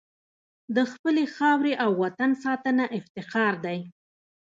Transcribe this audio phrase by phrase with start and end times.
[0.75, 3.79] د خپلې خاورې او وطن ساتنه افتخار دی.